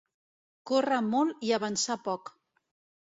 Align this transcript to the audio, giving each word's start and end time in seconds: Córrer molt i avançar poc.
Córrer 0.71 0.97
molt 1.09 1.45
i 1.49 1.53
avançar 1.61 1.99
poc. 2.09 2.33